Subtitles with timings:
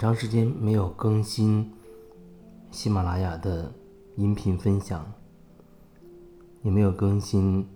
[0.00, 1.70] 长时间没有更新
[2.70, 3.70] 喜马拉雅的
[4.16, 5.04] 音频分享，
[6.62, 7.68] 也没有更新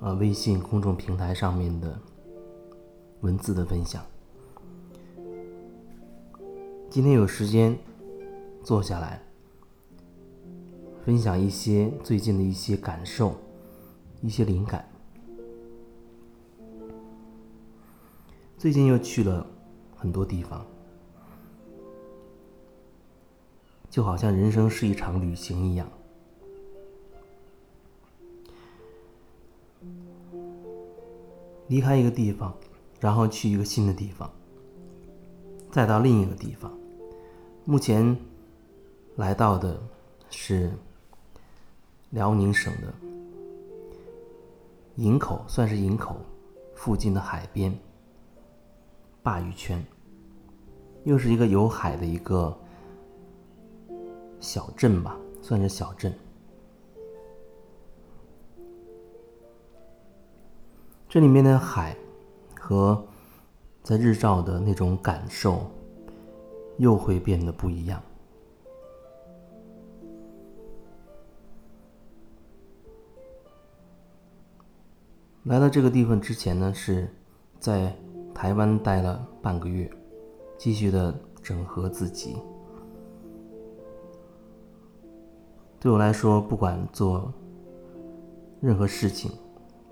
[0.00, 1.96] 啊微信公众平台上面的
[3.20, 4.04] 文字的分享。
[6.90, 7.78] 今天有时间
[8.64, 9.22] 坐下来，
[11.04, 13.36] 分享一些最近的一些感受，
[14.20, 14.84] 一些灵感。
[18.56, 19.46] 最近又去了
[19.94, 20.66] 很多地方，
[23.98, 25.90] 就好像人生是一场旅行一样。
[31.66, 32.54] 离开一个地方，
[33.00, 34.30] 然后去一个新的地方，
[35.72, 36.72] 再到另一个地方。
[37.64, 38.16] 目前
[39.16, 39.76] 来到的
[40.30, 40.70] 是
[42.10, 42.94] 辽宁省的
[44.94, 46.20] 营口，算是营口
[46.76, 47.76] 附近的海边
[49.24, 49.84] 鲅鱼圈，
[51.02, 52.56] 又是一个有海的一个
[54.40, 56.12] 小镇吧，算是小镇。
[61.08, 61.96] 这里面的海
[62.58, 63.02] 和
[63.82, 65.70] 在日照的那种感受。
[66.78, 68.00] 又会变得不一样。
[75.42, 77.12] 来到这个地方之前呢，是
[77.58, 77.92] 在
[78.32, 79.90] 台湾待了半个月，
[80.56, 82.36] 继续的整合自己。
[85.80, 87.32] 对我来说，不管做
[88.60, 89.30] 任何事情，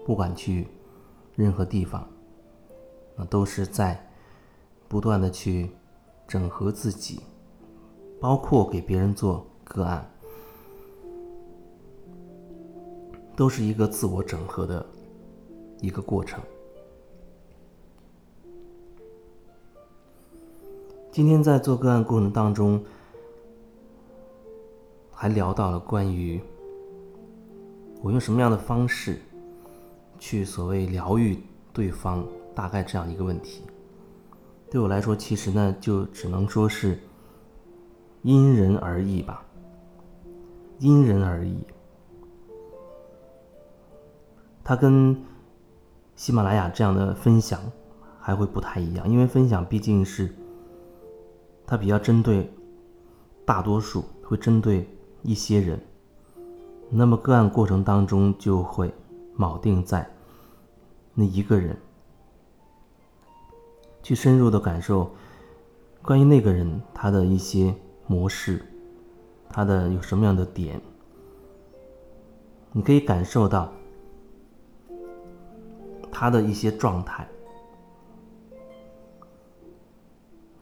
[0.05, 0.67] 不管去
[1.35, 2.07] 任何地方，
[3.17, 4.09] 那都是在
[4.89, 5.71] 不断的去。
[6.29, 7.21] 整合自己，
[8.21, 10.11] 包括给别人做个案，
[13.37, 14.85] 都是一个自我整合的
[15.81, 16.43] 一个过程。
[21.13, 22.85] 今天在做个案过程当中，
[25.19, 26.39] 还聊到了关于
[28.03, 29.19] 我用什么样的方式
[30.19, 32.23] 去所谓疗愈对方，
[32.55, 33.63] 大概这样一个问题。
[34.71, 36.99] 对我来说，其实呢，就只能说是
[38.23, 39.43] 因人而异吧，
[40.79, 41.57] 因人而异。
[44.63, 45.17] 它跟
[46.15, 47.61] 喜马拉雅这样的分享
[48.21, 50.35] 还会不太一样，因为分享毕竟是
[51.67, 52.53] 它比较针对
[53.47, 54.87] 大多数，会针对
[55.27, 55.85] 一些人，
[56.89, 58.95] 那么个案过程当中就会
[59.37, 60.09] 锚定在
[61.15, 61.77] 那一个人。
[64.05, 65.11] 去深入的感受，
[66.01, 67.75] 关于那个人他的一些
[68.07, 68.65] 模式，
[69.49, 70.81] 他的有什么样的点，
[72.71, 73.73] 你可以感受到
[76.13, 77.27] 他的一些状态，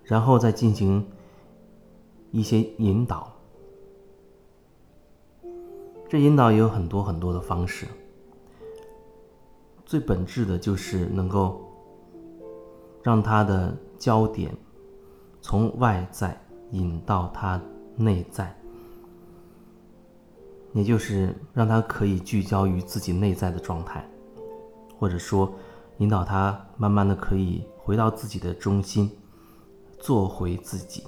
[0.04, 1.06] 然后再进行
[2.30, 3.33] 一些引导。
[6.14, 7.88] 这引导也有很多很多的方式，
[9.84, 11.60] 最本质的就是能够。
[13.02, 14.56] 让他的焦点
[15.42, 17.60] 从外在引到他
[17.96, 18.56] 内在，
[20.72, 24.08] 也就是让他可以聚焦于自己内在的状态，
[24.96, 25.52] 或者说
[25.98, 29.10] 引导他慢慢的可以回到自己的中心，
[29.98, 31.02] 做回自己。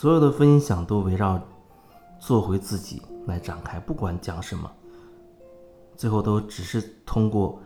[0.00, 1.38] 所有的分享都围绕
[2.18, 4.72] 做回自己来展开，不管讲什么。
[5.94, 7.60] 最后都只是通过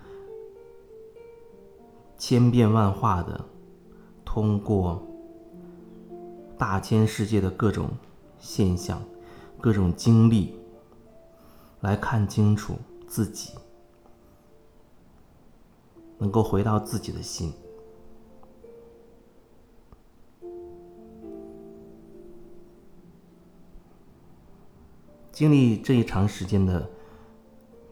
[2.18, 3.40] 千变万化的，
[4.24, 5.00] 通过
[6.58, 7.88] 大千世界的各种
[8.40, 9.00] 现象、
[9.60, 10.56] 各种经历，
[11.82, 12.74] 来看清楚
[13.06, 13.52] 自己，
[16.18, 17.54] 能够回到自己的心。
[25.34, 26.88] 经历这一长时间的。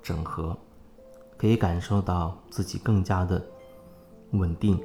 [0.04, 0.58] 整合，
[1.36, 3.40] 可以感受到自己更加的
[4.32, 4.76] 稳定，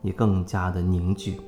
[0.00, 1.38] 也更加的凝聚。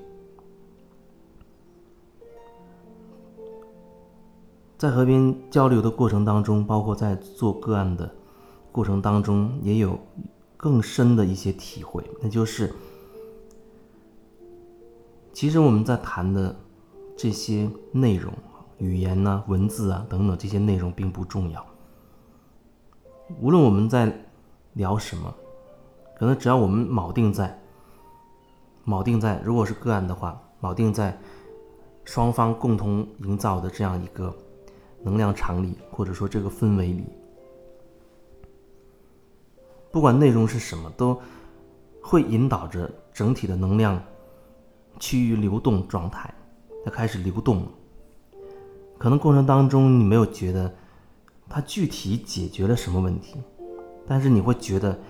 [4.76, 8.14] 在和别人交流的过程当中，包括在做个案的
[8.70, 9.98] 过程当中，也有
[10.58, 12.04] 更深的一些体会。
[12.20, 12.70] 那就是，
[15.32, 16.54] 其实我们在谈的
[17.16, 18.30] 这些内容，
[18.80, 21.64] 语言呢、文字啊等等这些内容并不重要。
[23.40, 24.12] 无论我们在
[24.72, 25.32] 聊什么，
[26.16, 27.56] 可能只要我们铆定在，
[28.86, 31.16] 铆定在，如果是个案的话，铆定在
[32.04, 34.34] 双方共同营造的这样一个
[35.02, 37.04] 能量场里，或者说这个氛围里，
[39.92, 41.20] 不管内容是什么，都
[42.02, 44.02] 会引导着整体的能量
[44.98, 46.32] 趋于流动状态，
[46.84, 47.68] 它开始流动了。
[49.00, 50.74] 可能过程当中你没有觉得
[51.48, 53.38] 它具体解决了什么问题，
[54.06, 55.00] 但是你会觉得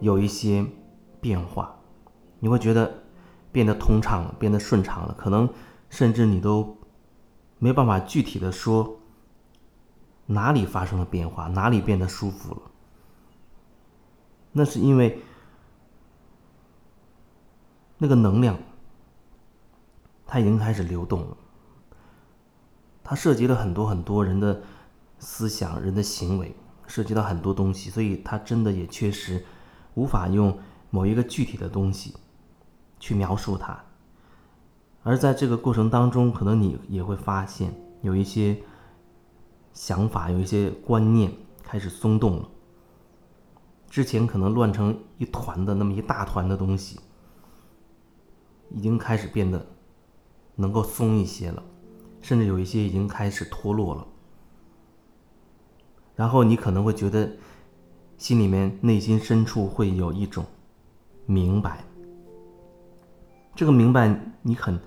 [0.00, 0.66] 有一些
[1.20, 1.78] 变化，
[2.40, 2.92] 你会觉得
[3.52, 5.14] 变得通畅了，变得顺畅了。
[5.16, 5.48] 可能
[5.88, 6.76] 甚至你都
[7.60, 8.98] 没办法具体的说
[10.26, 12.62] 哪里发生了变化，哪里变得舒服了。
[14.50, 15.22] 那是因为
[17.96, 18.58] 那个能量
[20.26, 21.36] 它已经开始流动了。
[23.08, 24.60] 它涉及了很多很多人的
[25.18, 26.54] 思想、人的行为，
[26.86, 29.42] 涉及到很多东西，所以它真的也确实
[29.94, 30.58] 无法用
[30.90, 32.14] 某一个具体的东西
[33.00, 33.82] 去描述它。
[35.04, 38.60] 而在这个过程当中，可能你也会发现有一些
[39.72, 41.32] 想法、有一些观念
[41.62, 42.48] 开始松动了。
[43.88, 47.00] 之前可能乱成一团的那么一大团的东西，
[48.68, 49.66] 已经开始变得
[50.56, 51.62] 能够松一些了。
[52.20, 54.06] 甚至有一些已经开始脱落了，
[56.14, 57.30] 然后你可能会觉得
[58.16, 60.44] 心里面内心深处会有一种
[61.26, 61.84] 明白，
[63.54, 64.78] 这个明白你很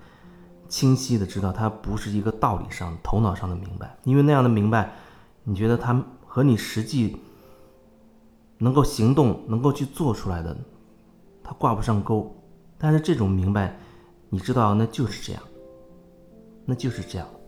[0.68, 4.92] 清晰的知道，它不是一个道理上、头脑上的明白，因为那样的明白，
[5.44, 7.16] 你觉得它和你实际
[8.58, 10.56] 能够行动、能够去做出来的，
[11.42, 12.34] 它挂不上钩。
[12.78, 13.78] 但是这种明白，
[14.28, 15.42] 你知道那就是这样。
[16.64, 17.41] 那就是这样。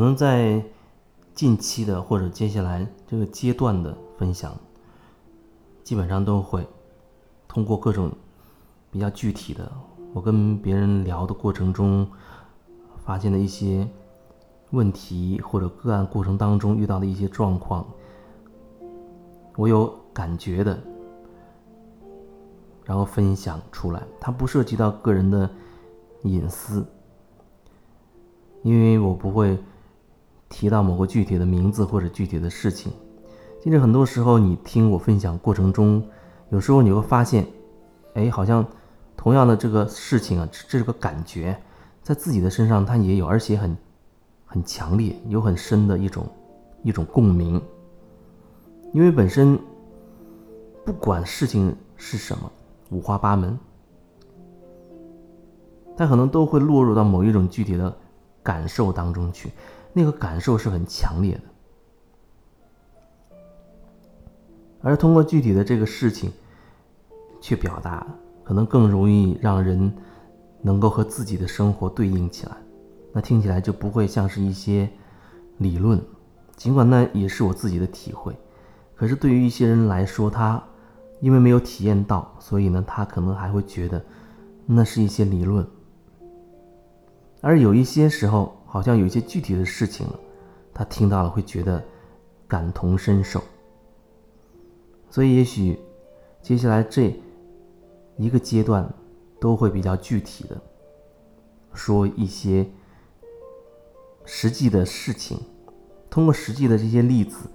[0.00, 0.64] 可能在
[1.34, 4.56] 近期的或者接下来这个阶段的分享，
[5.84, 6.66] 基本上都会
[7.46, 8.10] 通过各种
[8.90, 9.70] 比较具体的，
[10.14, 12.08] 我跟别人聊的过程中
[13.04, 13.86] 发现的一些
[14.70, 17.86] 问题，或者个案过程当中遇到的一些状况，
[19.54, 20.82] 我有感觉的，
[22.86, 24.02] 然后分享出来。
[24.18, 25.50] 它不涉及到个人的
[26.22, 26.86] 隐私，
[28.62, 29.62] 因为我不会。
[30.50, 32.92] 提到某个具体的名字或者具体的事情，
[33.62, 36.06] 其实很多时候你听我分享过程中，
[36.50, 37.46] 有时候你会发现，
[38.14, 38.66] 哎，好像
[39.16, 41.56] 同样的这个事情啊，这个感觉
[42.02, 43.76] 在自己的身上它也有，而且很
[44.44, 46.26] 很强烈，有很深的一种
[46.82, 47.62] 一种共鸣。
[48.92, 49.56] 因为本身
[50.84, 52.50] 不管事情是什么，
[52.90, 53.56] 五花八门，
[55.96, 57.96] 它可能都会落入到某一种具体的
[58.42, 59.48] 感受当中去。
[59.92, 61.40] 那个感受是很强烈的，
[64.82, 66.30] 而通过具体的这个事情
[67.40, 68.06] 去表达，
[68.44, 69.92] 可能更容易让人
[70.62, 72.52] 能够和自己的生活对应起来。
[73.12, 74.88] 那听起来就不会像是一些
[75.58, 76.00] 理论，
[76.56, 78.32] 尽管那也是我自己的体会。
[78.94, 80.62] 可是对于一些人来说，他
[81.20, 84.00] 因为没有体验到，所以呢，他可能还会觉得
[84.66, 85.66] 那是一些理论。
[87.40, 88.56] 而有一些时候。
[88.72, 90.06] 好像有一些具体的事情，
[90.72, 91.82] 他听到了会觉得
[92.46, 93.42] 感同身受，
[95.10, 95.76] 所以也许
[96.40, 97.12] 接下来这
[98.16, 98.88] 一个阶段
[99.40, 100.56] 都会比较具体的
[101.74, 102.64] 说一些
[104.24, 105.36] 实际的事情，
[106.08, 107.50] 通过实际的这些例子，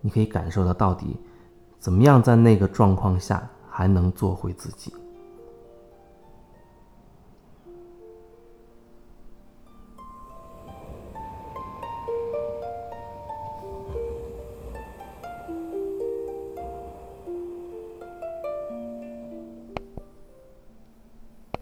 [0.00, 1.16] 你可以感受到到底
[1.80, 4.94] 怎么样在那个状况下还能做回自己。